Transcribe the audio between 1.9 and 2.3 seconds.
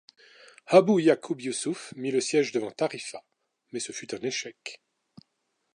mit le